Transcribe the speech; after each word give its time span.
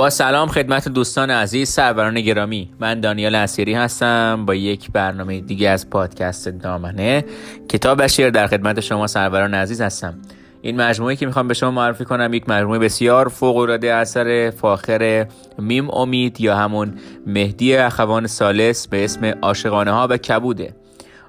با 0.00 0.10
سلام 0.10 0.48
خدمت 0.48 0.88
دوستان 0.88 1.30
عزیز 1.30 1.68
سروران 1.68 2.20
گرامی. 2.20 2.70
من 2.80 3.00
دانیال 3.00 3.34
اسیری 3.34 3.74
هستم 3.74 4.46
با 4.46 4.54
یک 4.54 4.90
برنامه 4.92 5.40
دیگه 5.40 5.68
از 5.68 5.90
پادکست 5.90 6.48
دامنه. 6.48 7.24
کتاب 7.68 8.02
بشیر 8.02 8.30
در 8.30 8.46
خدمت 8.46 8.80
شما 8.80 9.06
سروران 9.06 9.54
عزیز 9.54 9.80
هستم. 9.80 10.14
این 10.62 10.80
مجموعه 10.80 11.16
که 11.16 11.26
می‌خوام 11.26 11.48
به 11.48 11.54
شما 11.54 11.70
معرفی 11.70 12.04
کنم 12.04 12.34
یک 12.34 12.48
مجموعه 12.48 12.78
بسیار 12.78 13.28
فوق 13.28 13.56
العاده 13.56 13.94
اثر 13.94 14.50
فاخر 14.50 15.26
میم 15.58 15.90
امید 15.90 16.40
یا 16.40 16.56
همون 16.56 16.94
مهدی 17.26 17.76
اخوان 17.76 18.26
سالس 18.26 18.88
به 18.88 19.04
اسم 19.04 19.24
عاشقانه 19.42 19.90
ها 19.90 20.06
و 20.10 20.16
کبوده. 20.16 20.74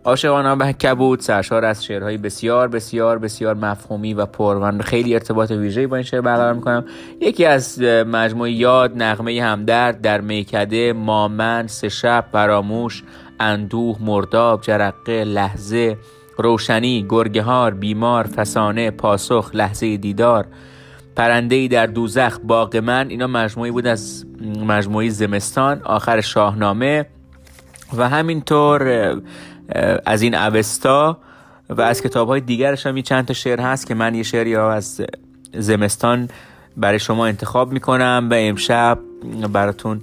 عاشقانه 0.05 0.55
به 0.55 0.73
کبود 0.73 1.19
سرشار 1.19 1.65
از 1.65 1.83
شعرهای 1.83 2.17
بسیار 2.17 2.67
بسیار 2.67 3.19
بسیار 3.19 3.55
مفهومی 3.55 4.13
و 4.13 4.25
پر 4.25 4.57
من 4.57 4.81
خیلی 4.81 5.13
ارتباط 5.13 5.51
ویژه‌ای 5.51 5.87
با 5.87 5.95
این 5.95 6.05
شعر 6.05 6.21
برقرار 6.21 6.53
می‌کنم. 6.53 6.85
یکی 7.21 7.45
از 7.45 7.81
مجموعه 7.81 8.51
یاد 8.51 9.03
نغمه 9.03 9.41
همدرد 9.41 10.01
در 10.01 10.21
میکده 10.21 10.93
مامن 10.93 11.67
سه 11.67 11.89
شب 11.89 12.25
فراموش 12.31 13.03
اندوه 13.39 13.97
مرداب 13.99 14.61
جرقه 14.61 15.23
لحظه 15.23 15.97
روشنی 16.37 17.05
گرگهار 17.09 17.73
بیمار 17.73 18.27
فسانه 18.27 18.91
پاسخ 18.91 19.51
لحظه 19.53 19.97
دیدار. 19.97 20.45
پرنده 21.15 21.67
در 21.67 21.85
دوزخ 21.85 22.39
باغ 22.43 22.75
من. 22.75 23.09
اینا 23.09 23.27
مجموعی 23.27 23.71
بود 23.71 23.87
از 23.87 24.25
مجموعه 24.67 25.09
زمستان 25.09 25.81
آخر 25.83 26.21
شاهنامه. 26.21 27.05
و 27.97 28.09
همینطور 28.09 29.21
از 30.05 30.21
این 30.21 30.35
اوستا 30.35 31.17
و 31.69 31.81
از 31.81 32.01
کتاب 32.01 32.27
های 32.27 32.41
دیگرش 32.41 32.85
هم 32.85 33.01
چند 33.01 33.25
تا 33.25 33.33
شعر 33.33 33.61
هست 33.61 33.87
که 33.87 33.93
من 33.93 34.15
یه 34.15 34.23
شعری 34.23 34.55
از 34.55 35.01
زمستان 35.53 36.29
برای 36.77 36.99
شما 36.99 37.25
انتخاب 37.25 37.71
می‌کنم 37.71 38.27
و 38.31 38.33
امشب 38.37 38.99
براتون 39.53 40.01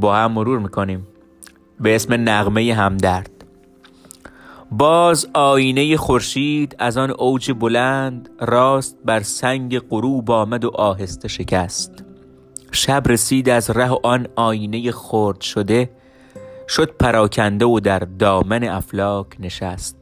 با 0.00 0.16
هم 0.16 0.32
مرور 0.32 0.58
می‌کنیم. 0.58 1.06
به 1.80 1.94
اسم 1.94 2.28
نغمه 2.28 2.74
همدرد. 2.74 3.30
باز 4.70 5.28
آینه 5.34 5.96
خورشید 5.96 6.76
از 6.78 6.96
آن 6.96 7.10
اوج 7.10 7.52
بلند 7.52 8.28
راست 8.40 8.96
بر 9.04 9.20
سنگ 9.20 9.78
غروب 9.78 10.30
آمد 10.30 10.64
و 10.64 10.70
آهسته 10.74 11.28
شکست. 11.28 12.04
شب 12.72 13.02
رسید 13.06 13.48
از 13.48 13.70
ره 13.70 13.90
آن 14.02 14.26
آینه 14.36 14.92
خرد 14.92 15.40
شده 15.40 15.90
شد 16.68 16.96
پراکنده 16.96 17.64
و 17.64 17.80
در 17.80 17.98
دامن 17.98 18.64
افلاک 18.64 19.26
نشست. 19.40 19.96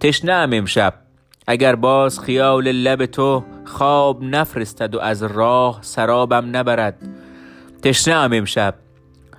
تشنه 0.00 0.32
امشب 0.32 0.94
اگر 1.46 1.74
باز 1.74 2.20
خیال 2.20 2.72
لب 2.72 3.06
تو 3.06 3.44
خواب 3.64 4.22
نفرستد 4.22 4.94
و 4.94 5.00
از 5.00 5.22
راه 5.22 5.78
سرابم 5.80 6.56
نبرد. 6.56 7.08
تشنه 7.82 8.14
امشب 8.14 8.74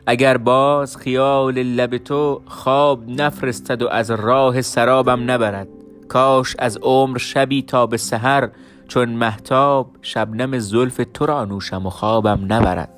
اگر 0.08 0.38
باز 0.38 0.98
خیال 0.98 1.54
لب 1.64 1.98
تو 1.98 2.42
خواب 2.48 3.10
نفرستد 3.10 3.82
و 3.82 3.88
از 3.88 4.12
راه 4.12 4.62
سرابم 4.62 5.32
نبرد. 5.32 5.68
کاش 6.08 6.56
از 6.60 6.78
عمر 6.78 7.18
شبی 7.18 7.62
تا 7.62 7.86
به 7.86 7.98
سحر 7.98 8.50
چون 8.88 9.10
محتاب 9.10 9.96
شبنم 10.02 10.60
زلف 10.60 11.02
تو 11.14 11.26
را 11.26 11.46
نوشم 11.46 11.86
و 11.86 11.90
خوابم 11.90 12.54
نبرد. 12.54 12.97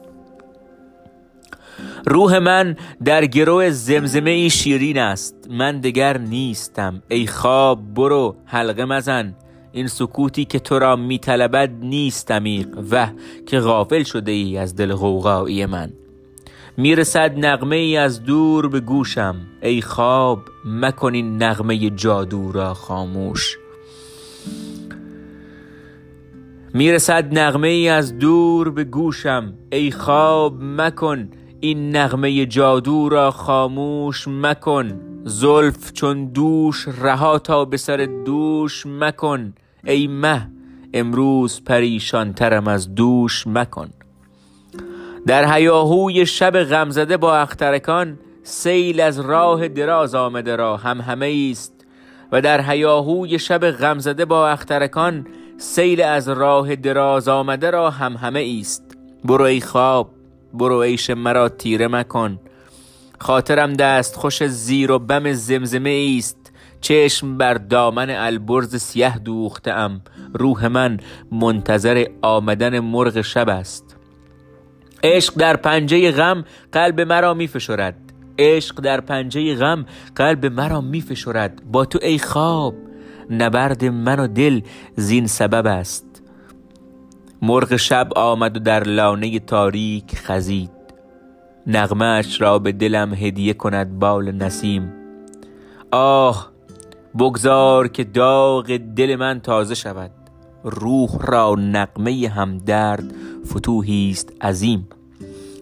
روح 2.05 2.38
من 2.38 2.75
در 3.03 3.25
گروه 3.25 3.69
زمزمه 3.69 4.30
ای 4.30 4.50
شیرین 4.50 4.97
است. 4.97 5.36
من 5.50 5.80
دگر 5.80 6.17
نیستم. 6.17 7.02
ای 7.08 7.28
خواب 7.28 7.94
برو 7.94 8.36
حلقه 8.45 8.86
مزن. 8.86 9.36
این 9.72 9.88
سکوتی 9.88 10.45
که 10.45 10.59
تو 10.59 10.80
را 10.80 10.95
میطلبد 10.95 11.72
نیست 11.81 12.31
عمیق. 12.31 12.67
و 12.91 13.08
که 13.47 13.59
غافل 13.59 14.03
شده 14.03 14.31
ای 14.31 14.58
از 14.58 14.75
دل 14.75 14.94
غوغایی 14.94 15.66
من. 15.66 15.89
می‌رسد 16.78 17.46
نغمه 17.46 17.75
ای 17.75 17.97
از 17.97 18.24
دور 18.24 18.68
به 18.68 18.79
گوشم. 18.79 19.35
ای 19.62 19.81
خواب 19.81 20.40
مکن 20.66 21.13
این 21.13 21.44
نغمه 21.44 21.90
جادو 21.90 22.51
را 22.51 22.74
خاموش. 22.74 23.57
می‌رسد 26.74 27.38
نغمه 27.38 27.68
ای 27.68 27.90
از 27.90 28.18
دور 28.18 28.69
به 28.69 28.84
گوشم. 28.84 29.53
ای 29.72 29.91
خواب 29.91 30.56
مکن 30.62 31.29
این 31.62 31.96
نغمه 31.96 32.46
جادو 32.46 33.09
را 33.09 33.31
خاموش 33.31 34.28
مکن. 34.28 35.00
زلف 35.24 35.94
چون 35.94 36.25
دوش 36.25 36.88
رها 36.88 37.40
تا 37.40 37.66
به 37.66 37.78
سر 37.78 38.08
دوش 38.25 38.86
مکن. 38.86 39.53
ای 39.84 40.08
مه 40.08 40.52
امروز 40.94 41.64
پریشان 41.64 42.34
ترم 42.34 42.68
از 42.68 42.96
دوش 42.96 43.48
مکن. 43.48 43.90
در 45.28 45.53
هیاهوی 45.53 46.25
شب 46.25 46.64
غمزده 46.64 47.18
با 47.18 47.38
اخترکان 47.38 48.19
سیل 48.44 49.00
از 49.00 49.19
راه 49.19 49.68
دراز 49.68 50.16
آمده 50.16 50.56
را 50.56 50.78
هم 50.78 51.02
همه 51.02 51.50
است 51.52 51.74
و 52.31 52.42
در 52.42 52.62
هیاهوی 52.62 53.40
شب 53.40 53.72
غمزده 53.72 54.25
با 54.25 54.50
اخترکان 54.50 55.28
سیل 55.58 56.02
از 56.02 56.30
راه 56.30 56.75
دراز 56.75 57.28
آمده 57.28 57.72
را 57.72 57.90
هم 57.90 58.14
همه 58.14 58.58
است 58.59 58.98
برو 59.24 59.46
ای 59.46 59.62
خواب. 59.62 60.19
برو 60.54 60.84
عیش 60.84 61.10
مرا 61.10 61.50
تیره 61.50 61.88
مکن. 61.88 62.40
خاطرم 63.20 63.74
دست 63.74 64.16
خوش 64.16 64.44
زیر 64.44 64.92
و 64.92 65.00
بم 65.00 65.34
زمزمه 65.34 66.16
است 66.18 66.52
چشم 66.82 67.38
بر 67.38 67.54
دامن 67.54 68.10
البرز 68.10 68.76
سیه 68.76 69.18
دوخته 69.18 69.72
ام 69.72 70.02
روح 70.34 70.68
من 70.68 71.00
منتظر 71.32 72.06
آمدن 72.22 72.80
مرغ 72.80 73.22
شب 73.22 73.50
است. 73.50 73.96
عشق 75.04 75.34
در 75.34 75.56
پنجه 75.56 76.12
غم 76.12 76.44
قلب 76.72 77.02
مرا 77.02 77.34
می 77.34 77.48
فشرد 77.48 77.96
عشق 78.40 78.76
در 78.81 79.02
پنجه 79.02 79.56
غم 79.56 79.86
قلب 80.16 80.46
مرا 80.46 80.81
می 80.81 81.02
فشرد 81.02 81.62
با 81.72 81.86
تو 81.86 82.00
ای 82.02 82.20
خواب 82.20 82.76
نبرد 83.30 83.86
من 83.86 84.20
و 84.20 84.28
دل 84.28 84.62
زین 84.96 85.28
سبب 85.28 85.68
است. 85.68 86.09
مرغ 87.41 87.75
شب 87.75 88.09
آمد 88.16 88.57
و 88.57 88.59
در 88.59 88.83
لانه 88.83 89.39
تاریک 89.39 90.16
خزید. 90.16 90.72
نغمش 91.67 92.41
را 92.41 92.59
به 92.59 92.72
دلم 92.72 93.13
هدیه 93.13 93.53
کند 93.53 94.00
بال 94.00 94.31
نسیم. 94.31 94.94
آه 95.91 96.51
بگذار 97.19 97.88
که 97.88 98.03
داغ 98.03 98.77
دل 98.77 99.16
من 99.16 99.39
تازه 99.39 99.75
شود. 99.75 100.11
روح 100.63 101.09
را 101.22 101.55
نقمه 101.55 102.27
همدرد 102.27 103.13
فتوحی 103.47 104.09
است 104.11 104.33
عظیم. 104.41 104.88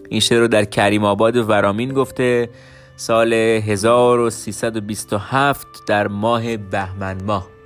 این 0.08 0.20
شعر 0.20 0.40
رو 0.40 0.48
در 0.48 0.64
کریم 0.64 1.04
آباد 1.04 1.36
ورامین 1.36 1.92
گفته 1.92 2.50
سال 2.96 3.32
1327 3.32 5.66
در 5.86 6.08
ماه 6.08 6.56
بهمن 6.56 7.24
ماه. 7.24 7.57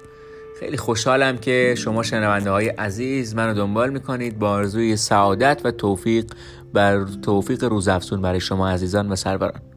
خیلی 0.63 0.77
خوشحالم 0.77 1.39
که 1.39 1.75
شما 1.79 2.03
شنونده 2.03 2.51
های 2.51 2.69
عزیز 2.69 3.35
منو 3.35 3.55
دنبال 3.55 3.91
می‌کنید. 3.91 4.39
با 4.39 4.51
آرزوی 4.51 4.97
سعادت 4.97 5.61
و 5.65 5.71
توفیق 5.71 6.25
بر 6.73 7.05
توفیق 7.23 7.65
روزافزون 7.65 8.23
برای 8.23 8.41
شما 8.41 8.69
عزیزان 8.69 9.13
و 9.13 9.17
سروران. 9.17 9.72